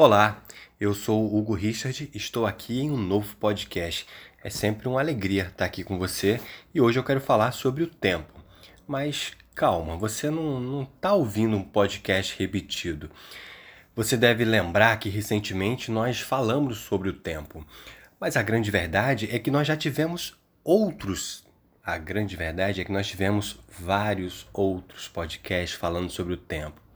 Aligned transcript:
Olá, 0.00 0.40
eu 0.78 0.94
sou 0.94 1.24
o 1.24 1.36
Hugo 1.36 1.54
Richard, 1.54 2.08
estou 2.14 2.46
aqui 2.46 2.82
em 2.82 2.88
um 2.88 2.96
novo 2.96 3.34
podcast. 3.34 4.06
É 4.44 4.48
sempre 4.48 4.86
uma 4.86 5.00
alegria 5.00 5.48
estar 5.48 5.64
aqui 5.64 5.82
com 5.82 5.98
você 5.98 6.40
e 6.72 6.80
hoje 6.80 7.00
eu 7.00 7.02
quero 7.02 7.20
falar 7.20 7.50
sobre 7.50 7.82
o 7.82 7.88
tempo. 7.88 8.32
Mas 8.86 9.32
calma, 9.56 9.96
você 9.96 10.30
não 10.30 10.84
está 10.84 11.14
ouvindo 11.14 11.56
um 11.56 11.64
podcast 11.64 12.38
repetido. 12.38 13.10
Você 13.96 14.16
deve 14.16 14.44
lembrar 14.44 14.96
que 15.00 15.08
recentemente 15.08 15.90
nós 15.90 16.20
falamos 16.20 16.78
sobre 16.78 17.08
o 17.08 17.14
tempo, 17.14 17.66
mas 18.20 18.36
a 18.36 18.42
grande 18.44 18.70
verdade 18.70 19.28
é 19.32 19.38
que 19.40 19.50
nós 19.50 19.66
já 19.66 19.76
tivemos 19.76 20.38
outros. 20.62 21.44
A 21.84 21.98
grande 21.98 22.36
verdade 22.36 22.80
é 22.80 22.84
que 22.84 22.92
nós 22.92 23.08
tivemos 23.08 23.58
vários 23.68 24.46
outros 24.52 25.08
podcasts 25.08 25.76
falando 25.76 26.08
sobre 26.08 26.34
o 26.34 26.36
tempo. 26.36 26.87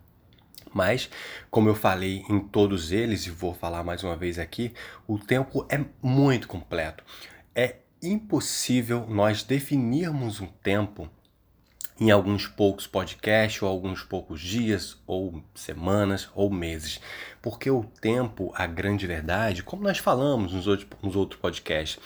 Mas, 0.72 1.10
como 1.50 1.68
eu 1.68 1.74
falei 1.74 2.24
em 2.28 2.40
todos 2.40 2.92
eles, 2.92 3.26
e 3.26 3.30
vou 3.30 3.54
falar 3.54 3.84
mais 3.84 4.02
uma 4.02 4.16
vez 4.16 4.38
aqui, 4.38 4.72
o 5.06 5.18
tempo 5.18 5.66
é 5.68 5.84
muito 6.02 6.48
completo. 6.48 7.04
É 7.54 7.76
impossível 8.02 9.06
nós 9.08 9.42
definirmos 9.42 10.40
um 10.40 10.46
tempo 10.46 11.08
em 12.00 12.10
alguns 12.10 12.46
poucos 12.48 12.86
podcasts, 12.86 13.62
ou 13.62 13.68
alguns 13.68 14.02
poucos 14.02 14.40
dias, 14.40 14.96
ou 15.06 15.42
semanas, 15.54 16.28
ou 16.34 16.50
meses. 16.50 17.00
Porque 17.40 17.70
o 17.70 17.84
tempo, 17.84 18.52
a 18.56 18.66
grande 18.66 19.06
verdade, 19.06 19.62
como 19.62 19.82
nós 19.82 19.98
falamos 19.98 20.52
nos 20.52 20.66
outros, 20.66 20.88
nos 21.02 21.14
outros 21.14 21.40
podcasts, 21.40 22.00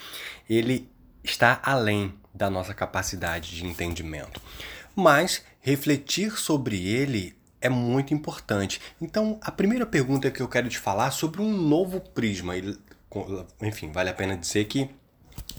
ele 0.47 0.89
está 1.23 1.59
além 1.63 2.13
da 2.33 2.49
nossa 2.49 2.73
capacidade 2.73 3.55
de 3.55 3.65
entendimento. 3.65 4.39
Mas 4.95 5.43
refletir 5.61 6.37
sobre 6.37 6.87
ele 6.87 7.36
é 7.61 7.69
muito 7.69 8.13
importante. 8.13 8.79
Então, 9.01 9.39
a 9.41 9.51
primeira 9.51 9.85
pergunta 9.85 10.31
que 10.31 10.41
eu 10.41 10.47
quero 10.47 10.69
te 10.69 10.79
falar 10.79 11.07
é 11.07 11.11
sobre 11.11 11.41
um 11.41 11.51
novo 11.51 11.99
prisma. 11.99 12.53
Enfim, 13.61 13.91
vale 13.91 14.09
a 14.09 14.13
pena 14.13 14.37
dizer 14.37 14.65
que 14.65 14.89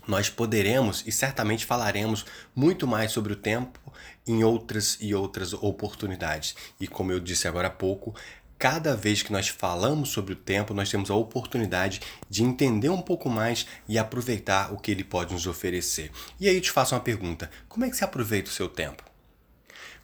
nós 0.07 0.29
poderemos 0.29 1.05
e 1.07 1.13
certamente 1.13 1.67
falaremos 1.67 2.25
muito 2.55 2.87
mais 2.87 3.13
sobre 3.13 3.33
o 3.33 3.37
tempo 3.37 3.79
em 4.27 4.43
outras 4.45 4.99
e 5.01 5.15
outras 5.15 5.53
oportunidades. 5.53 6.55
E 6.81 6.87
como 6.87 7.13
eu 7.13 7.21
disse 7.21 7.49
agora 7.49 7.69
há 7.69 7.71
pouco, 7.71 8.15
cada 8.59 8.97
vez 8.97 9.23
que 9.23 9.33
nós 9.33 9.49
falamos 9.49 10.11
sobre 10.11 10.33
o 10.33 10.37
tempo, 10.37 10.75
nós 10.75 10.91
temos 10.91 11.11
a 11.11 11.15
oportunidade 11.15 12.01
de 12.29 12.43
entender 12.43 12.89
um 12.89 13.01
pouco 13.01 13.29
mais 13.29 13.67
e 13.89 13.99
aproveitar 13.99 14.73
o 14.73 14.79
que 14.79 14.91
ele 14.91 15.05
pode 15.05 15.33
nos 15.33 15.47
oferecer. 15.47 16.11
E 16.41 16.49
aí 16.49 16.57
eu 16.57 16.61
te 16.61 16.71
faço 16.71 16.95
uma 16.95 17.01
pergunta: 17.01 17.51
como 17.69 17.85
é 17.85 17.91
que 17.91 17.97
você 17.97 18.05
aproveita 18.05 18.51
o 18.51 18.53
seu 18.53 18.69
tempo? 18.69 19.05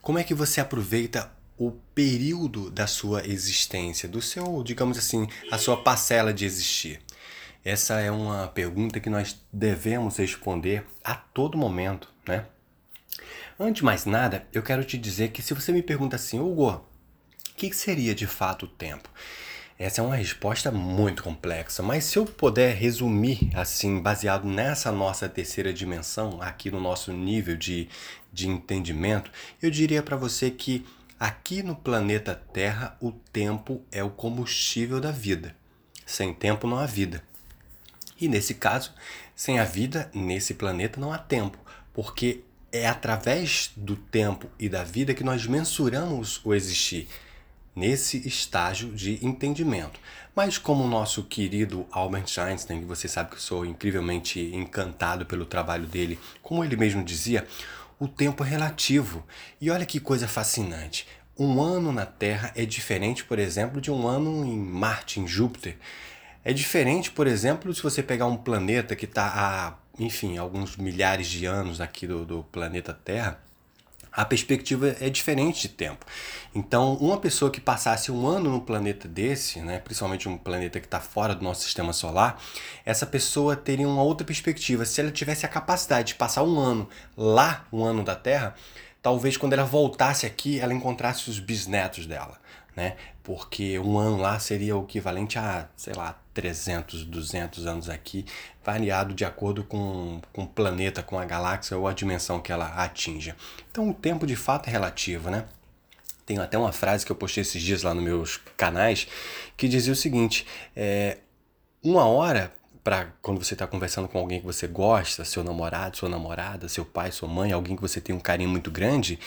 Como 0.01 0.19
é 0.19 0.23
que 0.23 0.33
você 0.33 0.61
aproveita 0.61 1.31
o 1.57 1.71
período 1.93 2.69
da 2.69 2.87
sua 2.87 3.25
existência, 3.25 4.09
do 4.09 4.21
seu, 4.21 4.63
digamos 4.63 4.97
assim, 4.97 5.27
a 5.51 5.57
sua 5.57 5.77
parcela 5.77 6.33
de 6.33 6.45
existir? 6.45 7.01
Essa 7.63 7.99
é 7.99 8.11
uma 8.11 8.47
pergunta 8.47 8.99
que 8.99 9.09
nós 9.09 9.39
devemos 9.51 10.17
responder 10.17 10.85
a 11.03 11.15
todo 11.15 11.57
momento, 11.57 12.07
né? 12.27 12.45
Antes 13.59 13.79
de 13.79 13.85
mais 13.85 14.05
nada, 14.05 14.45
eu 14.53 14.61
quero 14.61 14.83
te 14.83 14.97
dizer 14.97 15.31
que 15.31 15.41
se 15.41 15.53
você 15.53 15.71
me 15.71 15.81
pergunta 15.81 16.15
assim, 16.15 16.39
Hugo, 16.39 16.71
o 16.71 16.83
que 17.55 17.73
seria 17.73 18.13
de 18.13 18.27
fato 18.27 18.65
o 18.65 18.67
tempo? 18.67 19.09
Essa 19.79 19.99
é 19.99 20.03
uma 20.03 20.15
resposta 20.15 20.71
muito 20.71 21.23
complexa, 21.23 21.83
mas 21.83 22.05
se 22.05 22.17
eu 22.17 22.25
puder 22.25 22.75
resumir 22.75 23.49
assim, 23.53 23.99
baseado 23.99 24.45
nessa 24.45 24.89
nossa 24.91 25.27
terceira 25.27 25.73
dimensão, 25.73 26.41
aqui 26.41 26.71
no 26.71 26.79
nosso 26.79 27.11
nível 27.11 27.57
de, 27.57 27.89
de 28.31 28.47
entendimento, 28.47 29.31
eu 29.61 29.69
diria 29.69 30.01
para 30.01 30.15
você 30.15 30.49
que 30.49 30.85
Aqui 31.17 31.63
no 31.63 31.77
planeta 31.77 32.35
Terra, 32.51 32.97
o 32.99 33.09
tempo 33.09 33.81
é 33.89 34.03
o 34.03 34.09
combustível 34.09 34.99
da 34.99 35.11
vida. 35.11 35.55
Sem 36.05 36.33
tempo 36.33 36.67
não 36.67 36.77
há 36.77 36.85
vida. 36.85 37.23
E 38.19 38.27
nesse 38.27 38.55
caso, 38.55 38.93
sem 39.33 39.57
a 39.57 39.63
vida, 39.63 40.11
nesse 40.13 40.53
planeta 40.55 40.99
não 40.99 41.13
há 41.13 41.17
tempo, 41.17 41.57
porque 41.93 42.41
é 42.69 42.85
através 42.85 43.71
do 43.77 43.95
tempo 43.95 44.49
e 44.59 44.67
da 44.67 44.83
vida 44.83 45.13
que 45.13 45.23
nós 45.23 45.47
mensuramos 45.47 46.41
o 46.43 46.53
existir, 46.53 47.07
nesse 47.73 48.27
estágio 48.27 48.91
de 48.91 49.25
entendimento. 49.25 49.97
Mas 50.35 50.57
como 50.57 50.83
o 50.83 50.87
nosso 50.87 51.23
querido 51.23 51.87
Albert 51.91 52.37
Einstein, 52.37 52.83
você 52.85 53.07
sabe 53.07 53.29
que 53.29 53.37
eu 53.37 53.41
sou 53.41 53.65
incrivelmente 53.65 54.39
encantado 54.53 55.25
pelo 55.25 55.45
trabalho 55.45 55.87
dele, 55.87 56.19
como 56.41 56.61
ele 56.61 56.75
mesmo 56.75 57.05
dizia, 57.05 57.47
o 57.99 58.07
tempo 58.07 58.43
é 58.43 58.47
relativo. 58.47 59.25
E 59.59 59.69
olha 59.69 59.85
que 59.85 59.99
coisa 59.99 60.27
fascinante. 60.27 61.07
Um 61.37 61.61
ano 61.61 61.91
na 61.91 62.05
Terra 62.05 62.51
é 62.55 62.65
diferente, 62.65 63.23
por 63.23 63.39
exemplo, 63.39 63.81
de 63.81 63.91
um 63.91 64.07
ano 64.07 64.45
em 64.45 64.57
Marte, 64.57 65.19
em 65.19 65.27
Júpiter. 65.27 65.77
É 66.43 66.53
diferente, 66.53 67.11
por 67.11 67.27
exemplo, 67.27 67.73
se 67.73 67.81
você 67.81 68.01
pegar 68.03 68.27
um 68.27 68.37
planeta 68.37 68.95
que 68.95 69.05
está 69.05 69.33
a, 69.35 69.73
enfim, 69.99 70.37
alguns 70.37 70.77
milhares 70.77 71.27
de 71.27 71.45
anos 71.45 71.81
aqui 71.81 72.07
do, 72.07 72.25
do 72.25 72.43
planeta 72.43 72.93
Terra 72.93 73.44
a 74.15 74.23
perspectiva 74.23 74.95
é 74.99 75.09
diferente 75.09 75.63
de 75.63 75.69
tempo. 75.69 76.05
Então, 76.53 76.93
uma 76.95 77.17
pessoa 77.17 77.51
que 77.51 77.59
passasse 77.59 78.11
um 78.11 78.25
ano 78.25 78.49
num 78.49 78.59
planeta 78.59 79.07
desse, 79.07 79.59
né, 79.59 79.79
principalmente 79.79 80.29
um 80.29 80.37
planeta 80.37 80.79
que 80.79 80.87
está 80.87 80.99
fora 80.99 81.35
do 81.35 81.43
nosso 81.43 81.63
sistema 81.63 81.91
solar, 81.91 82.41
essa 82.85 83.05
pessoa 83.05 83.55
teria 83.55 83.87
uma 83.87 84.03
outra 84.03 84.25
perspectiva. 84.25 84.85
Se 84.85 85.01
ela 85.01 85.11
tivesse 85.11 85.45
a 85.45 85.49
capacidade 85.49 86.09
de 86.09 86.15
passar 86.15 86.43
um 86.43 86.57
ano 86.57 86.87
lá, 87.17 87.65
um 87.73 87.83
ano 87.83 88.03
da 88.03 88.15
Terra, 88.15 88.55
talvez 89.01 89.35
quando 89.35 89.53
ela 89.53 89.65
voltasse 89.65 90.25
aqui, 90.25 90.59
ela 90.59 90.73
encontrasse 90.73 91.29
os 91.29 91.39
bisnetos 91.39 92.05
dela 92.05 92.39
né? 92.75 92.95
Porque 93.23 93.79
um 93.79 93.97
ano 93.97 94.17
lá 94.17 94.37
seria 94.39 94.75
o 94.75 94.83
equivalente 94.83 95.39
a, 95.39 95.67
sei 95.75 95.93
lá, 95.93 96.19
300, 96.35 97.05
200 97.05 97.65
anos 97.65 97.89
aqui, 97.89 98.25
variado 98.63 99.13
de 99.13 99.23
acordo 99.23 99.63
com, 99.63 100.21
com 100.33 100.43
o 100.43 100.47
planeta, 100.47 101.01
com 101.01 101.17
a 101.17 101.23
galáxia 101.23 101.77
ou 101.77 101.87
a 101.87 101.93
dimensão 101.93 102.41
que 102.41 102.51
ela 102.51 102.67
atinja. 102.83 103.35
Então 103.71 103.89
o 103.89 103.93
tempo 103.93 104.27
de 104.27 104.35
fato 104.35 104.67
é 104.67 104.71
relativo, 104.71 105.31
né? 105.31 105.45
Tem 106.25 106.37
até 106.37 106.57
uma 106.57 106.73
frase 106.73 107.05
que 107.05 107.11
eu 107.11 107.15
postei 107.15 107.41
esses 107.41 107.61
dias 107.61 107.83
lá 107.83 107.93
nos 107.93 108.03
meus 108.03 108.37
canais 108.57 109.07
que 109.55 109.67
dizia 109.67 109.93
o 109.93 109.95
seguinte: 109.95 110.45
é, 110.75 111.19
uma 111.81 112.05
hora 112.05 112.51
para 112.83 113.07
quando 113.21 113.43
você 113.43 113.53
está 113.53 113.65
conversando 113.65 114.07
com 114.07 114.19
alguém 114.19 114.39
que 114.39 114.45
você 114.45 114.67
gosta, 114.67 115.23
seu 115.23 115.43
namorado, 115.43 115.95
sua 115.97 116.09
namorada, 116.09 116.67
seu 116.67 116.83
pai, 116.83 117.11
sua 117.11 117.29
mãe, 117.29 117.51
alguém 117.51 117.75
que 117.75 117.81
você 117.81 118.01
tem 118.01 118.13
um 118.13 118.19
carinho 118.19 118.49
muito 118.49 118.69
grande, 118.69 119.17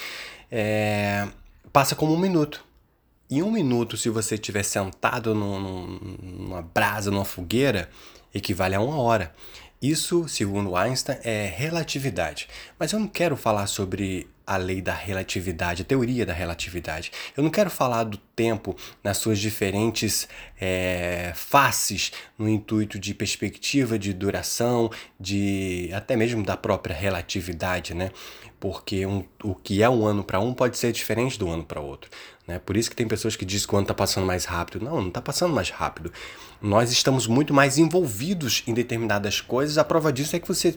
é, 0.51 1.27
passa 1.73 1.95
como 1.95 2.13
um 2.13 2.19
minuto. 2.19 2.68
Em 3.31 3.43
um 3.43 3.51
minuto, 3.51 3.97
se 3.97 4.09
você 4.09 4.37
estiver 4.37 4.63
sentado 4.63 5.35
num, 5.35 5.99
numa 6.23 6.63
brasa, 6.63 7.11
numa 7.11 7.27
fogueira, 7.27 7.91
equivale 8.35 8.75
a 8.75 8.81
uma 8.81 8.97
hora. 8.99 9.35
Isso, 9.83 10.27
segundo 10.29 10.75
Einstein, 10.75 11.19
é 11.23 11.47
relatividade. 11.47 12.49
Mas 12.79 12.93
eu 12.93 12.99
não 12.99 13.07
quero 13.07 13.37
falar 13.37 13.67
sobre 13.67 14.27
a 14.49 14.57
lei 14.57 14.81
da 14.81 14.95
relatividade, 14.95 15.83
a 15.83 15.85
teoria 15.85 16.25
da 16.25 16.33
relatividade. 16.33 17.13
Eu 17.37 17.43
não 17.43 17.51
quero 17.51 17.69
falar 17.69 18.05
do 18.05 18.17
tempo 18.17 18.75
nas 19.05 19.19
suas 19.19 19.39
diferentes 19.39 20.27
é, 20.59 21.33
faces, 21.35 22.13
no 22.39 22.49
intuito 22.49 22.99
de 22.99 23.13
perspectiva, 23.13 23.99
de 23.99 24.15
duração, 24.15 24.91
de 25.21 25.91
até 25.93 26.17
mesmo 26.17 26.43
da 26.43 26.57
própria 26.57 26.97
relatividade, 26.97 27.93
né? 27.93 28.11
Porque 28.59 29.05
um, 29.05 29.23
o 29.45 29.55
que 29.55 29.83
é 29.83 29.91
um 29.91 30.07
ano 30.07 30.25
para 30.25 30.41
um 30.41 30.55
pode 30.55 30.79
ser 30.79 30.93
diferente 30.93 31.39
do 31.39 31.51
ano 31.51 31.63
para 31.63 31.83
outro. 31.83 32.11
Né? 32.47 32.59
Por 32.59 32.75
isso 32.75 32.89
que 32.89 32.97
tem 32.97 33.07
pessoas 33.07 33.37
que 33.37 33.45
dizem 33.45 33.69
que 33.69 33.75
o 33.75 33.77
ano 33.77 33.85
está 33.85 33.95
passando 33.95 34.27
mais 34.27 34.47
rápido. 34.47 34.83
Não, 34.83 35.01
não 35.03 35.09
está 35.09 35.21
passando 35.21 35.55
mais 35.55 35.69
rápido. 35.69 36.11
Nós 36.61 36.91
estamos 36.91 37.27
muito 37.27 37.53
mais 37.53 37.77
envolvidos 37.77 38.65
em 38.67 38.73
determinadas 38.73 39.43
coisas. 39.43 39.77
A 39.79 39.85
prova 39.85 40.13
disso 40.13 40.35
é 40.35 40.41
que 40.41 40.49
você 40.49 40.77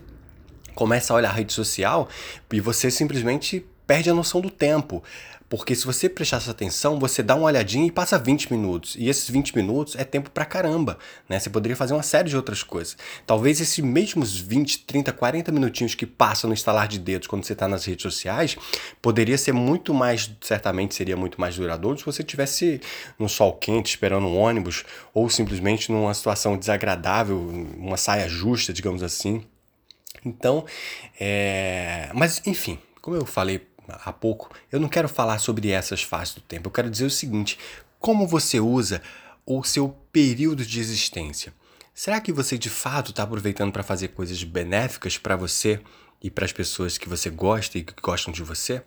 começa 0.75 1.13
a 1.13 1.15
olhar 1.15 1.29
a 1.29 1.33
rede 1.33 1.53
social 1.53 2.07
e 2.51 2.59
você 2.59 2.89
simplesmente 2.89 3.65
perde 3.85 4.09
a 4.09 4.13
noção 4.13 4.39
do 4.39 4.49
tempo. 4.49 5.03
Porque 5.51 5.75
se 5.75 5.85
você 5.85 6.07
prestar 6.07 6.37
essa 6.37 6.51
atenção, 6.51 6.97
você 6.97 7.21
dá 7.21 7.35
uma 7.35 7.43
olhadinha 7.43 7.85
e 7.85 7.91
passa 7.91 8.17
20 8.17 8.53
minutos. 8.53 8.95
E 8.97 9.09
esses 9.09 9.29
20 9.29 9.53
minutos 9.53 9.97
é 9.97 10.05
tempo 10.05 10.29
pra 10.29 10.45
caramba, 10.45 10.97
né? 11.27 11.37
Você 11.37 11.49
poderia 11.49 11.75
fazer 11.75 11.93
uma 11.93 12.03
série 12.03 12.29
de 12.29 12.37
outras 12.37 12.63
coisas. 12.63 12.95
Talvez 13.27 13.59
esses 13.59 13.79
mesmos 13.79 14.39
20, 14.39 14.85
30, 14.85 15.11
40 15.11 15.51
minutinhos 15.51 15.93
que 15.93 16.05
passam 16.05 16.47
no 16.47 16.53
instalar 16.53 16.87
de 16.87 16.97
dedos 16.97 17.27
quando 17.27 17.43
você 17.43 17.51
está 17.51 17.67
nas 17.67 17.83
redes 17.83 18.01
sociais, 18.01 18.55
poderia 19.01 19.37
ser 19.37 19.51
muito 19.51 19.93
mais, 19.93 20.31
certamente 20.39 20.95
seria 20.95 21.17
muito 21.17 21.41
mais 21.41 21.53
duradouro 21.57 21.99
se 21.99 22.05
você 22.05 22.23
tivesse 22.23 22.79
no 23.19 23.27
sol 23.27 23.51
quente 23.51 23.89
esperando 23.89 24.27
um 24.27 24.37
ônibus 24.37 24.85
ou 25.13 25.29
simplesmente 25.29 25.91
numa 25.91 26.13
situação 26.13 26.57
desagradável, 26.57 27.37
uma 27.77 27.97
saia 27.97 28.29
justa, 28.29 28.71
digamos 28.71 29.03
assim. 29.03 29.43
Então, 30.23 30.65
é... 31.19 32.09
mas 32.13 32.41
enfim, 32.45 32.79
como 33.01 33.15
eu 33.15 33.25
falei 33.25 33.67
há 33.87 34.13
pouco, 34.13 34.49
eu 34.71 34.79
não 34.79 34.87
quero 34.87 35.09
falar 35.09 35.39
sobre 35.39 35.71
essas 35.71 36.03
fases 36.03 36.35
do 36.35 36.41
tempo. 36.41 36.67
Eu 36.67 36.71
quero 36.71 36.89
dizer 36.89 37.05
o 37.05 37.09
seguinte: 37.09 37.57
como 37.99 38.27
você 38.27 38.59
usa 38.59 39.01
o 39.45 39.63
seu 39.63 39.89
período 40.11 40.65
de 40.65 40.79
existência? 40.79 41.53
Será 41.93 42.21
que 42.21 42.31
você 42.31 42.57
de 42.57 42.69
fato 42.69 43.11
está 43.11 43.23
aproveitando 43.23 43.71
para 43.71 43.83
fazer 43.83 44.09
coisas 44.09 44.43
benéficas 44.43 45.17
para 45.17 45.35
você 45.35 45.79
e 46.21 46.29
para 46.29 46.45
as 46.45 46.51
pessoas 46.51 46.97
que 46.97 47.09
você 47.09 47.29
gosta 47.29 47.77
e 47.77 47.83
que 47.83 47.93
gostam 48.01 48.31
de 48.31 48.43
você? 48.43 48.81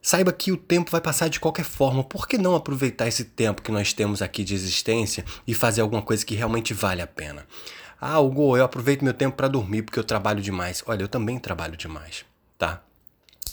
Saiba 0.00 0.32
que 0.32 0.52
o 0.52 0.56
tempo 0.56 0.90
vai 0.90 1.00
passar 1.00 1.28
de 1.28 1.40
qualquer 1.40 1.64
forma. 1.64 2.04
Por 2.04 2.28
que 2.28 2.38
não 2.38 2.54
aproveitar 2.54 3.08
esse 3.08 3.24
tempo 3.24 3.62
que 3.62 3.72
nós 3.72 3.92
temos 3.92 4.22
aqui 4.22 4.44
de 4.44 4.54
existência 4.54 5.24
e 5.46 5.54
fazer 5.54 5.80
alguma 5.80 6.02
coisa 6.02 6.24
que 6.24 6.34
realmente 6.34 6.72
vale 6.72 7.02
a 7.02 7.06
pena? 7.06 7.46
Ah, 8.00 8.20
Hugo, 8.20 8.56
eu 8.56 8.64
aproveito 8.64 9.02
meu 9.02 9.14
tempo 9.14 9.36
para 9.36 9.48
dormir 9.48 9.82
porque 9.82 9.98
eu 9.98 10.04
trabalho 10.04 10.40
demais. 10.40 10.82
Olha, 10.86 11.02
eu 11.02 11.08
também 11.08 11.38
trabalho 11.38 11.76
demais, 11.76 12.24
tá? 12.56 12.82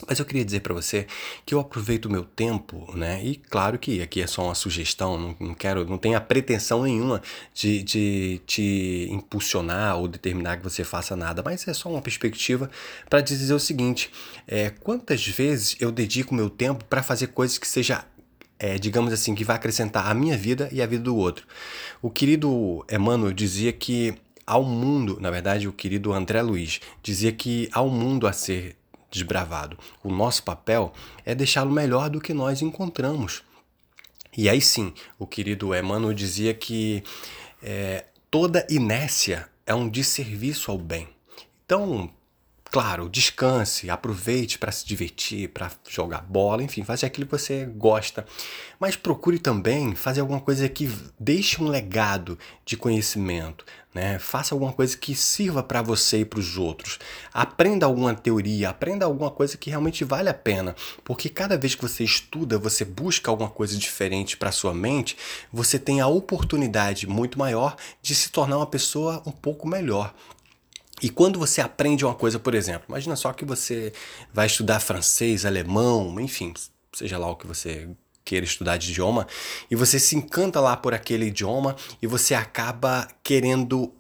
Mas 0.08 0.20
eu 0.20 0.26
queria 0.26 0.44
dizer 0.44 0.60
para 0.60 0.74
você 0.74 1.08
que 1.46 1.56
eu 1.56 1.60
aproveito 1.60 2.06
o 2.06 2.12
meu 2.12 2.24
tempo, 2.24 2.92
né? 2.96 3.24
E 3.24 3.36
claro 3.36 3.80
que 3.80 4.02
aqui 4.02 4.22
é 4.22 4.28
só 4.28 4.44
uma 4.44 4.56
sugestão, 4.56 5.18
não, 5.18 5.36
não 5.40 5.54
quero, 5.56 5.86
não 5.86 5.98
tenho 5.98 6.18
a 6.18 6.22
pretensão 6.22 6.84
nenhuma 6.84 7.22
de, 7.54 7.82
de 7.82 8.42
te 8.46 9.08
impulsionar 9.10 9.98
ou 9.98 10.08
determinar 10.08 10.58
que 10.58 10.64
você 10.64 10.84
faça 10.84 11.16
nada, 11.16 11.42
mas 11.44 11.68
é 11.68 11.74
só 11.74 11.90
uma 11.90 12.02
perspectiva 12.02 12.70
para 13.10 13.22
dizer 13.22 13.54
o 13.54 13.60
seguinte: 13.60 14.12
é, 14.48 14.70
quantas 14.70 15.26
vezes 15.26 15.76
eu 15.80 15.92
dedico 15.92 16.36
meu 16.36 16.50
tempo 16.50 16.84
para 16.86 17.02
fazer 17.02 17.28
coisas 17.28 17.58
que 17.58 17.68
seja 17.68 18.06
é, 18.58 18.78
digamos 18.78 19.12
assim, 19.12 19.36
que 19.36 19.44
vai 19.44 19.56
acrescentar 19.58 20.10
a 20.10 20.14
minha 20.14 20.38
vida 20.38 20.70
e 20.72 20.82
a 20.82 20.86
vida 20.86 21.04
do 21.04 21.16
outro. 21.16 21.46
O 22.02 22.10
querido 22.10 22.86
Emmanuel 22.90 23.34
dizia 23.34 23.74
que 23.74 24.16
ao 24.46 24.64
mundo, 24.64 25.18
na 25.20 25.32
verdade, 25.32 25.68
o 25.68 25.74
querido 25.74 26.14
André 26.14 26.42
Luiz 26.42 26.80
dizia 27.02 27.32
que 27.32 27.70
há 27.72 27.82
um 27.82 27.90
mundo 27.90 28.28
a 28.28 28.34
ser 28.34 28.76
desbravado. 29.10 29.78
O 30.04 30.12
nosso 30.12 30.44
papel 30.44 30.94
é 31.26 31.34
deixá-lo 31.34 31.72
melhor 31.72 32.10
do 32.10 32.22
que 32.22 32.34
nós 32.34 32.62
encontramos. 32.62 33.44
E 34.38 34.50
aí 34.50 34.60
sim, 34.62 34.94
o 35.18 35.26
querido 35.26 35.74
Emmanuel 35.74 36.14
dizia 36.14 36.54
que 36.54 37.04
é, 37.64 38.06
toda 38.30 38.68
inércia 38.70 39.50
é 39.66 39.74
um 39.74 39.88
desserviço 39.88 40.70
ao 40.70 40.78
bem. 40.78 41.08
Então, 41.66 42.12
claro, 42.76 43.08
descanse, 43.08 43.90
aproveite 43.90 44.60
para 44.60 44.70
se 44.70 44.86
divertir, 44.86 45.48
para 45.48 45.72
jogar 45.88 46.22
bola, 46.24 46.62
enfim, 46.62 46.84
fazer 46.84 47.06
aquilo 47.06 47.26
que 47.26 47.32
você 47.32 47.64
gosta. 47.68 48.26
Mas 48.78 48.98
procure 48.98 49.40
também 49.40 49.96
fazer 49.96 50.20
alguma 50.20 50.42
coisa 50.42 50.68
que 50.68 50.92
deixe 51.18 51.64
um 51.64 51.70
legado 51.70 52.38
de 52.66 52.76
conhecimento, 52.76 53.64
né? 53.94 54.20
Faça 54.20 54.54
alguma 54.54 54.74
coisa 54.74 54.98
que 54.98 55.16
sirva 55.16 55.64
para 55.64 55.82
você 55.82 56.20
e 56.20 56.26
para 56.26 56.38
os 56.38 56.58
outros. 56.58 57.00
Aprenda 57.34 57.86
alguma 57.86 58.14
teoria, 58.14 58.72
aprenda 58.72 59.06
alguma 59.06 59.32
coisa 59.32 59.56
que 59.56 59.70
realmente 59.70 60.04
vale 60.04 60.28
a 60.28 60.34
pena, 60.34 60.76
porque 61.02 61.30
cada 61.30 61.58
vez 61.58 61.76
que 61.76 61.82
você 61.82 62.04
estuda, 62.04 62.60
você 62.60 62.84
busca 62.84 63.32
alguma 63.32 63.50
coisa 63.50 63.78
diferente 63.78 64.36
para 64.36 64.52
sua 64.52 64.74
mente, 64.74 65.16
você 65.50 65.80
tem 65.80 66.02
a 66.02 66.08
oportunidade 66.08 67.08
muito 67.08 67.40
maior 67.40 67.78
de 68.02 68.14
se 68.14 68.30
tornar 68.32 68.58
uma 68.58 68.68
pessoa 68.68 69.24
um 69.26 69.32
pouco 69.32 69.66
melhor. 69.66 70.14
E 71.02 71.10
quando 71.10 71.38
você 71.38 71.62
aprende 71.62 72.06
uma 72.06 72.16
coisa, 72.16 72.40
por 72.40 72.56
exemplo, 72.56 72.86
imagina 72.88 73.16
só 73.16 73.34
que 73.34 73.44
você 73.44 73.92
vai 74.34 74.48
estudar 74.48 74.80
francês, 74.80 75.46
alemão, 75.46 76.20
enfim, 76.20 76.54
seja 76.94 77.18
lá 77.18 77.30
o 77.30 77.36
que 77.36 77.46
você 77.46 77.90
queira 78.24 78.46
estudar 78.46 78.78
de 78.78 78.90
idioma, 78.92 79.28
e 79.70 79.76
você 79.76 80.00
se 80.00 80.16
encanta 80.16 80.60
lá 80.60 80.76
por 80.76 80.94
aquele 80.94 81.28
idioma 81.28 81.76
e 82.02 82.08
você 82.08 82.34
acaba 82.34 83.08
querendo, 83.22 83.94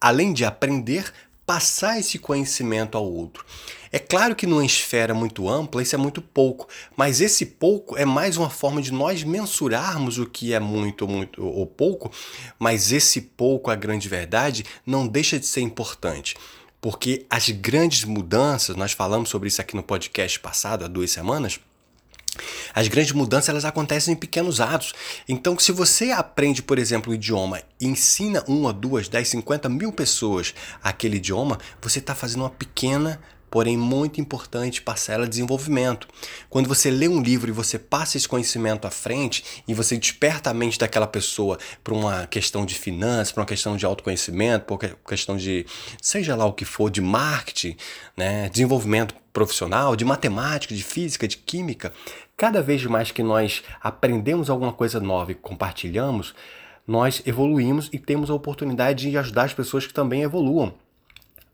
além 0.00 0.32
de 0.32 0.44
aprender, 0.44 1.12
passar 1.46 1.98
esse 1.98 2.18
conhecimento 2.18 2.96
ao 2.96 3.04
outro. 3.04 3.44
É 3.92 3.98
claro 3.98 4.34
que 4.34 4.46
numa 4.46 4.64
esfera 4.64 5.14
muito 5.14 5.48
ampla 5.48 5.82
isso 5.82 5.94
é 5.94 5.98
muito 5.98 6.20
pouco, 6.20 6.68
mas 6.96 7.20
esse 7.20 7.46
pouco 7.46 7.96
é 7.96 8.04
mais 8.04 8.36
uma 8.36 8.50
forma 8.50 8.82
de 8.82 8.92
nós 8.92 9.22
mensurarmos 9.22 10.18
o 10.18 10.26
que 10.26 10.52
é 10.52 10.58
muito, 10.58 11.06
muito 11.06 11.44
ou 11.44 11.64
pouco, 11.64 12.10
mas 12.58 12.90
esse 12.90 13.20
pouco, 13.20 13.70
a 13.70 13.76
grande 13.76 14.08
verdade, 14.08 14.64
não 14.84 15.06
deixa 15.06 15.38
de 15.38 15.46
ser 15.46 15.60
importante. 15.60 16.34
Porque 16.80 17.24
as 17.30 17.48
grandes 17.50 18.04
mudanças, 18.04 18.74
nós 18.74 18.92
falamos 18.92 19.30
sobre 19.30 19.48
isso 19.48 19.60
aqui 19.60 19.76
no 19.76 19.82
podcast 19.82 20.40
passado, 20.40 20.84
há 20.84 20.88
duas 20.88 21.12
semanas, 21.12 21.60
as 22.74 22.88
grandes 22.88 23.12
mudanças 23.12 23.48
elas 23.48 23.64
acontecem 23.64 24.14
em 24.14 24.16
pequenos 24.16 24.60
atos. 24.60 24.92
Então, 25.28 25.58
se 25.58 25.72
você 25.72 26.10
aprende, 26.10 26.62
por 26.62 26.78
exemplo, 26.78 27.12
um 27.12 27.14
idioma 27.14 27.62
e 27.80 27.86
ensina 27.86 28.44
uma, 28.46 28.72
duas, 28.72 29.08
dez, 29.08 29.28
cinquenta 29.28 29.68
mil 29.68 29.92
pessoas 29.92 30.54
aquele 30.82 31.16
idioma, 31.16 31.58
você 31.80 31.98
está 31.98 32.14
fazendo 32.14 32.40
uma 32.40 32.50
pequena 32.50 33.20
porém 33.54 33.76
muito 33.76 34.20
importante 34.20 34.82
parcela 34.82 35.26
de 35.26 35.30
desenvolvimento. 35.30 36.08
Quando 36.50 36.66
você 36.66 36.90
lê 36.90 37.06
um 37.06 37.22
livro 37.22 37.48
e 37.48 37.52
você 37.52 37.78
passa 37.78 38.16
esse 38.16 38.26
conhecimento 38.26 38.84
à 38.84 38.90
frente 38.90 39.62
e 39.68 39.72
você 39.72 39.96
desperta 39.96 40.50
a 40.50 40.54
mente 40.54 40.76
daquela 40.76 41.06
pessoa 41.06 41.56
para 41.84 41.94
uma 41.94 42.26
questão 42.26 42.66
de 42.66 42.74
finanças, 42.74 43.30
para 43.30 43.42
uma 43.42 43.46
questão 43.46 43.76
de 43.76 43.86
autoconhecimento, 43.86 44.64
para 44.64 44.74
uma 44.74 44.96
questão 45.06 45.36
de 45.36 45.64
seja 46.02 46.34
lá 46.34 46.44
o 46.46 46.52
que 46.52 46.64
for, 46.64 46.90
de 46.90 47.00
marketing, 47.00 47.76
né, 48.16 48.48
desenvolvimento 48.48 49.14
profissional, 49.32 49.94
de 49.94 50.04
matemática, 50.04 50.74
de 50.74 50.82
física, 50.82 51.28
de 51.28 51.36
química, 51.36 51.92
cada 52.36 52.62
vez 52.62 52.84
mais 52.86 53.10
que 53.10 53.22
nós 53.22 53.62
aprendemos 53.82 54.50
alguma 54.50 54.72
coisa 54.72 55.00
nova 55.00 55.32
e 55.32 55.34
compartilhamos, 55.34 56.34
nós 56.86 57.22
evoluímos 57.24 57.88
e 57.92 57.98
temos 57.98 58.30
a 58.30 58.34
oportunidade 58.34 59.10
de 59.10 59.16
ajudar 59.16 59.44
as 59.44 59.54
pessoas 59.54 59.86
que 59.86 59.94
também 59.94 60.22
evoluam. 60.22 60.74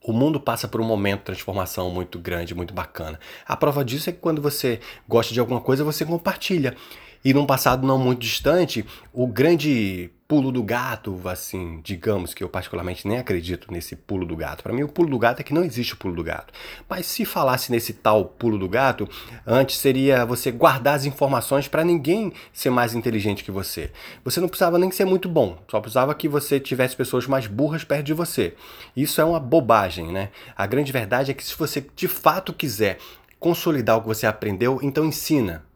O 0.03 0.12
mundo 0.12 0.41
passa 0.41 0.67
por 0.67 0.81
um 0.81 0.85
momento 0.85 1.21
de 1.21 1.27
transformação 1.27 1.91
muito 1.91 2.19
grande, 2.19 2.55
muito 2.55 2.73
bacana. 2.73 3.21
A 3.47 3.56
prova 3.56 3.85
disso 3.85 4.09
é 4.09 4.12
que 4.12 4.19
quando 4.19 4.41
você 4.41 4.81
gosta 5.06 5.35
de 5.35 5.41
alguma 5.41 5.61
coisa, 5.61 5.85
você 5.85 6.06
compartilha. 6.06 6.75
E 7.23 7.35
num 7.35 7.44
passado 7.44 7.87
não 7.87 7.99
muito 7.99 8.21
distante, 8.21 8.85
o 9.12 9.26
grande 9.26 10.11
pulo 10.31 10.53
do 10.53 10.62
gato, 10.62 11.21
assim, 11.25 11.81
digamos 11.82 12.32
que 12.32 12.44
eu 12.44 12.49
particularmente 12.49 13.09
nem 13.09 13.19
acredito 13.19 13.67
nesse 13.73 13.97
pulo 13.97 14.25
do 14.25 14.37
gato. 14.37 14.62
Para 14.62 14.73
mim, 14.73 14.85
o 14.85 14.88
pulo 14.88 15.11
do 15.11 15.19
gato 15.19 15.41
é 15.41 15.43
que 15.43 15.53
não 15.53 15.65
existe 15.65 15.94
o 15.94 15.97
pulo 15.97 16.15
do 16.15 16.23
gato. 16.23 16.55
Mas 16.88 17.06
se 17.06 17.25
falasse 17.25 17.73
nesse 17.73 17.94
tal 17.94 18.25
pulo 18.27 18.56
do 18.56 18.69
gato, 18.69 19.09
antes 19.44 19.79
seria 19.79 20.25
você 20.25 20.53
guardar 20.53 20.94
as 20.94 21.05
informações 21.05 21.67
para 21.67 21.82
ninguém 21.82 22.32
ser 22.53 22.71
mais 22.71 22.94
inteligente 22.94 23.43
que 23.43 23.50
você. 23.50 23.91
Você 24.23 24.38
não 24.38 24.47
precisava 24.47 24.79
nem 24.79 24.93
ser 24.93 25.05
muito 25.05 25.29
bom, 25.29 25.59
só 25.69 25.81
precisava 25.81 26.15
que 26.15 26.29
você 26.29 26.61
tivesse 26.61 26.94
pessoas 26.94 27.26
mais 27.26 27.49
burras 27.49 27.83
perto 27.83 28.05
de 28.05 28.15
você. 28.15 28.55
Isso 28.97 29.21
é 29.21 29.25
uma 29.25 29.41
bobagem, 29.41 30.12
né? 30.12 30.29
A 30.56 30.65
grande 30.65 30.93
verdade 30.93 31.33
é 31.33 31.35
que 31.35 31.43
se 31.43 31.59
você 31.59 31.85
de 31.97 32.06
fato 32.06 32.53
quiser 32.53 32.99
consolidar 33.41 33.97
o 33.97 34.03
que 34.03 34.06
você 34.06 34.29
aprendeu, 34.29 34.79
então 34.81 35.05
ensina 35.05 35.69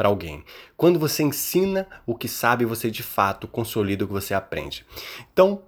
para 0.00 0.08
alguém. 0.08 0.42
Quando 0.78 0.98
você 0.98 1.22
ensina 1.22 1.86
o 2.06 2.14
que 2.14 2.26
sabe, 2.26 2.64
você 2.64 2.90
de 2.90 3.02
fato 3.02 3.46
consolida 3.46 4.02
o 4.02 4.06
que 4.06 4.14
você 4.14 4.32
aprende. 4.32 4.86
Então, 5.30 5.60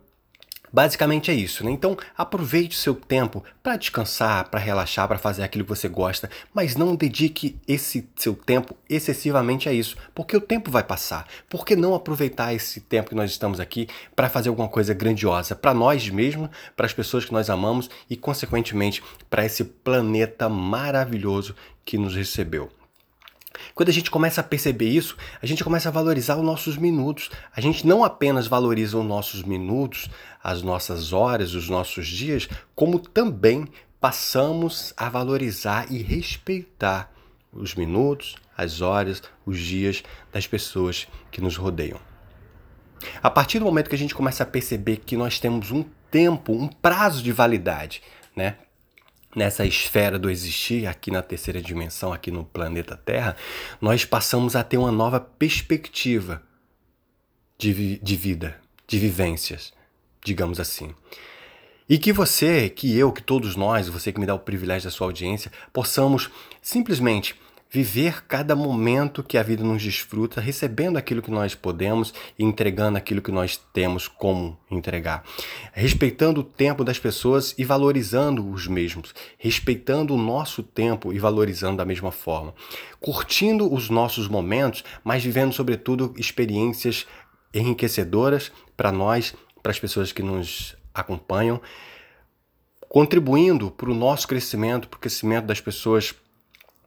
Basicamente 0.74 1.30
é 1.30 1.34
isso, 1.34 1.62
né? 1.62 1.70
Então 1.70 1.98
aproveite 2.16 2.74
o 2.74 2.80
seu 2.80 2.94
tempo 2.94 3.44
para 3.62 3.76
descansar, 3.76 4.48
para 4.48 4.58
relaxar, 4.58 5.06
para 5.06 5.18
fazer 5.18 5.42
aquilo 5.42 5.64
que 5.64 5.68
você 5.68 5.86
gosta, 5.86 6.30
mas 6.54 6.76
não 6.76 6.96
dedique 6.96 7.60
esse 7.68 8.08
seu 8.16 8.34
tempo 8.34 8.74
excessivamente 8.88 9.68
a 9.68 9.72
isso, 9.74 9.98
porque 10.14 10.34
o 10.34 10.40
tempo 10.40 10.70
vai 10.70 10.82
passar. 10.82 11.28
Por 11.46 11.66
que 11.66 11.76
não 11.76 11.94
aproveitar 11.94 12.54
esse 12.54 12.80
tempo 12.80 13.10
que 13.10 13.14
nós 13.14 13.30
estamos 13.30 13.60
aqui 13.60 13.86
para 14.16 14.30
fazer 14.30 14.48
alguma 14.48 14.66
coisa 14.66 14.94
grandiosa 14.94 15.54
para 15.54 15.74
nós 15.74 16.08
mesmos, 16.08 16.48
para 16.74 16.86
as 16.86 16.94
pessoas 16.94 17.26
que 17.26 17.34
nós 17.34 17.50
amamos 17.50 17.90
e, 18.08 18.16
consequentemente, 18.16 19.02
para 19.28 19.44
esse 19.44 19.62
planeta 19.64 20.48
maravilhoso 20.48 21.54
que 21.84 21.98
nos 21.98 22.16
recebeu? 22.16 22.70
Quando 23.74 23.88
a 23.88 23.92
gente 23.92 24.10
começa 24.10 24.40
a 24.40 24.44
perceber 24.44 24.88
isso, 24.88 25.16
a 25.40 25.46
gente 25.46 25.64
começa 25.64 25.88
a 25.88 25.92
valorizar 25.92 26.36
os 26.36 26.44
nossos 26.44 26.76
minutos. 26.76 27.30
A 27.54 27.60
gente 27.60 27.86
não 27.86 28.04
apenas 28.04 28.46
valoriza 28.46 28.98
os 28.98 29.04
nossos 29.04 29.42
minutos, 29.42 30.08
as 30.42 30.62
nossas 30.62 31.12
horas, 31.12 31.54
os 31.54 31.68
nossos 31.68 32.06
dias, 32.06 32.48
como 32.74 32.98
também 32.98 33.66
passamos 34.00 34.92
a 34.96 35.08
valorizar 35.08 35.86
e 35.90 36.02
respeitar 36.02 37.12
os 37.52 37.74
minutos, 37.74 38.36
as 38.56 38.80
horas, 38.80 39.22
os 39.46 39.58
dias 39.58 40.02
das 40.32 40.46
pessoas 40.46 41.06
que 41.30 41.40
nos 41.40 41.56
rodeiam. 41.56 42.00
A 43.22 43.30
partir 43.30 43.58
do 43.58 43.64
momento 43.64 43.88
que 43.88 43.94
a 43.94 43.98
gente 43.98 44.14
começa 44.14 44.42
a 44.42 44.46
perceber 44.46 44.98
que 44.98 45.16
nós 45.16 45.38
temos 45.38 45.70
um 45.70 45.84
tempo, 46.10 46.52
um 46.52 46.68
prazo 46.68 47.22
de 47.22 47.32
validade, 47.32 48.02
né? 48.34 48.56
Nessa 49.34 49.64
esfera 49.64 50.18
do 50.18 50.30
existir, 50.30 50.86
aqui 50.86 51.10
na 51.10 51.22
terceira 51.22 51.60
dimensão, 51.60 52.12
aqui 52.12 52.30
no 52.30 52.44
planeta 52.44 52.96
Terra, 52.96 53.36
nós 53.80 54.04
passamos 54.04 54.54
a 54.54 54.62
ter 54.62 54.76
uma 54.76 54.92
nova 54.92 55.18
perspectiva 55.18 56.42
de, 57.58 57.72
vi 57.72 58.00
de 58.02 58.16
vida, 58.16 58.60
de 58.86 58.98
vivências, 58.98 59.72
digamos 60.24 60.60
assim. 60.60 60.94
E 61.88 61.98
que 61.98 62.12
você, 62.12 62.68
que 62.68 62.96
eu, 62.96 63.12
que 63.12 63.22
todos 63.22 63.56
nós, 63.56 63.88
você 63.88 64.12
que 64.12 64.20
me 64.20 64.26
dá 64.26 64.34
o 64.34 64.38
privilégio 64.38 64.88
da 64.88 64.90
sua 64.90 65.06
audiência, 65.06 65.50
possamos 65.72 66.30
simplesmente 66.60 67.34
viver 67.72 68.26
cada 68.26 68.54
momento 68.54 69.22
que 69.22 69.38
a 69.38 69.42
vida 69.42 69.64
nos 69.64 69.82
desfruta, 69.82 70.42
recebendo 70.42 70.98
aquilo 70.98 71.22
que 71.22 71.30
nós 71.30 71.54
podemos 71.54 72.12
e 72.38 72.44
entregando 72.44 72.98
aquilo 72.98 73.22
que 73.22 73.32
nós 73.32 73.56
temos 73.72 74.06
como 74.06 74.58
entregar. 74.70 75.24
Respeitando 75.72 76.42
o 76.42 76.44
tempo 76.44 76.84
das 76.84 76.98
pessoas 76.98 77.54
e 77.56 77.64
valorizando 77.64 78.46
os 78.46 78.66
mesmos. 78.66 79.14
Respeitando 79.38 80.14
o 80.14 80.18
nosso 80.18 80.62
tempo 80.62 81.14
e 81.14 81.18
valorizando 81.18 81.78
da 81.78 81.84
mesma 81.86 82.12
forma. 82.12 82.52
Curtindo 83.00 83.72
os 83.72 83.88
nossos 83.88 84.28
momentos, 84.28 84.84
mas 85.02 85.24
vivendo, 85.24 85.54
sobretudo, 85.54 86.12
experiências 86.18 87.06
enriquecedoras 87.54 88.52
para 88.76 88.92
nós, 88.92 89.34
para 89.62 89.72
as 89.72 89.80
pessoas 89.80 90.12
que 90.12 90.22
nos 90.22 90.76
acompanham, 90.92 91.58
contribuindo 92.86 93.70
para 93.70 93.90
o 93.90 93.94
nosso 93.94 94.28
crescimento, 94.28 94.88
para 94.88 94.98
o 94.98 95.00
crescimento 95.00 95.46
das 95.46 95.60
pessoas 95.60 96.14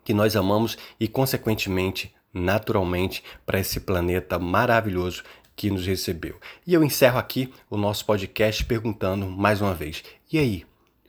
que 0.05 0.13
nós 0.13 0.37
amamos 0.37 0.77
e, 0.97 1.09
consequentemente, 1.09 2.15
naturalmente, 2.33 3.23
para 3.45 3.59
esse 3.59 3.81
planeta 3.81 4.39
maravilhoso 4.39 5.23
que 5.55 5.71
nos 5.71 5.85
recebeu. 5.85 6.39
E 6.65 6.73
eu 6.73 6.83
encerro 6.83 7.17
aqui 7.17 7.51
o 7.69 7.75
nosso 7.75 8.05
podcast 8.05 8.63
perguntando 8.63 9.25
mais 9.27 9.61
uma 9.61 9.73
vez: 9.73 10.03
e 10.31 10.37
aí, 10.37 10.65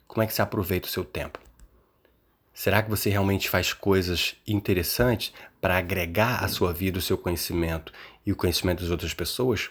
como 0.08 0.22
é 0.22 0.26
que 0.26 0.32
você 0.32 0.42
aproveita 0.42 0.88
o 0.88 0.90
seu 0.90 1.04
tempo? 1.04 1.38
Será 2.54 2.82
que 2.82 2.88
você 2.88 3.10
realmente 3.10 3.50
faz 3.50 3.74
coisas 3.74 4.34
interessantes 4.46 5.30
para 5.60 5.76
agregar 5.76 6.42
à 6.42 6.48
sua 6.48 6.72
vida 6.72 6.98
o 6.98 7.02
seu 7.02 7.18
conhecimento 7.18 7.92
e 8.24 8.32
o 8.32 8.36
conhecimento 8.36 8.80
das 8.80 8.90
outras 8.90 9.12
pessoas? 9.12 9.68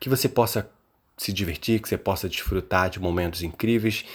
Que 0.00 0.08
você 0.08 0.26
possa 0.26 0.70
se 1.14 1.30
divertir, 1.30 1.80
que 1.80 1.88
você 1.88 1.98
possa 1.98 2.26
desfrutar 2.26 2.88
de 2.88 2.98
momentos 2.98 3.42
incríveis, 3.42 4.06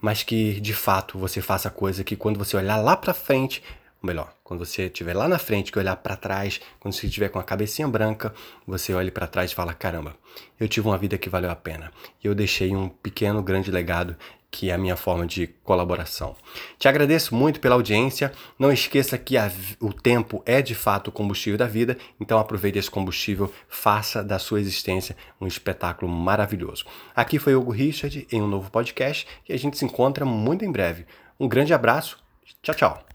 mas 0.00 0.22
que 0.22 0.58
de 0.58 0.72
fato 0.72 1.18
você 1.18 1.42
faça 1.42 1.68
coisa 1.68 2.02
que 2.02 2.16
quando 2.16 2.38
você 2.38 2.56
olhar 2.56 2.76
lá 2.78 2.96
para 2.96 3.12
frente 3.12 3.62
ou 4.02 4.06
melhor, 4.06 4.32
quando 4.42 4.64
você 4.64 4.86
estiver 4.86 5.14
lá 5.14 5.28
na 5.28 5.38
frente, 5.38 5.70
que 5.70 5.78
olhar 5.78 5.96
para 5.96 6.16
trás, 6.16 6.60
quando 6.78 6.94
você 6.94 7.06
estiver 7.06 7.28
com 7.28 7.38
a 7.38 7.44
cabecinha 7.44 7.86
branca, 7.86 8.34
você 8.66 8.94
olhe 8.94 9.10
para 9.10 9.26
trás 9.26 9.52
e 9.52 9.54
fala: 9.54 9.74
caramba, 9.74 10.16
eu 10.58 10.68
tive 10.68 10.88
uma 10.88 10.98
vida 10.98 11.18
que 11.18 11.28
valeu 11.28 11.50
a 11.50 11.56
pena. 11.56 11.92
E 12.22 12.26
eu 12.26 12.34
deixei 12.34 12.74
um 12.74 12.88
pequeno, 12.88 13.42
grande 13.42 13.70
legado 13.70 14.16
que 14.50 14.70
é 14.70 14.74
a 14.74 14.78
minha 14.78 14.96
forma 14.96 15.26
de 15.26 15.46
colaboração. 15.46 16.34
Te 16.78 16.88
agradeço 16.88 17.34
muito 17.34 17.60
pela 17.60 17.76
audiência. 17.76 18.32
Não 18.58 18.72
esqueça 18.72 19.16
que 19.16 19.36
a, 19.36 19.50
o 19.78 19.92
tempo 19.92 20.42
é 20.44 20.60
de 20.60 20.74
fato 20.74 21.08
o 21.08 21.12
combustível 21.12 21.56
da 21.56 21.66
vida, 21.66 21.96
então 22.18 22.38
aproveite 22.38 22.78
esse 22.78 22.90
combustível, 22.90 23.52
faça 23.68 24.24
da 24.24 24.38
sua 24.38 24.60
existência 24.60 25.16
um 25.40 25.46
espetáculo 25.46 26.10
maravilhoso. 26.10 26.84
Aqui 27.14 27.38
foi 27.38 27.54
Hugo 27.54 27.70
Richard 27.70 28.26
em 28.30 28.42
um 28.42 28.48
novo 28.48 28.70
podcast 28.70 29.26
e 29.48 29.52
a 29.52 29.58
gente 29.58 29.78
se 29.78 29.84
encontra 29.84 30.24
muito 30.24 30.64
em 30.64 30.72
breve. 30.72 31.06
Um 31.38 31.48
grande 31.48 31.72
abraço. 31.72 32.18
Tchau, 32.62 32.74
tchau. 32.74 33.09